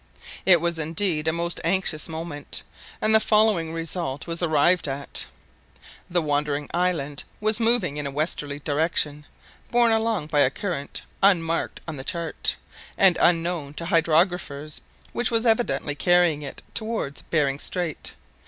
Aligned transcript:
It 0.47 0.59
was 0.59 0.79
indeed 0.79 1.27
a 1.27 1.31
most 1.31 1.61
anxious 1.63 2.09
moment, 2.09 2.63
and 3.03 3.13
the 3.13 3.19
following 3.19 3.71
result 3.71 4.25
was 4.25 4.41
arrived 4.41 4.87
at. 4.87 5.27
The 6.09 6.23
wandering 6.23 6.67
island 6.73 7.23
was 7.39 7.59
moving 7.59 7.97
in 7.97 8.07
a 8.07 8.09
westerly 8.09 8.57
direction, 8.57 9.27
borne 9.69 9.91
along 9.91 10.25
by 10.25 10.39
a 10.39 10.49
current 10.49 11.03
unmarked 11.21 11.81
on 11.87 11.97
the 11.97 12.03
chart, 12.03 12.55
and 12.97 13.15
unknown 13.21 13.75
to 13.75 13.85
hydrographers, 13.85 14.81
which 15.13 15.29
was 15.29 15.45
evidently 15.45 15.93
carrying 15.93 16.41
it 16.41 16.63
towards 16.73 17.21
Behring 17.21 17.59
Strait. 17.59 18.15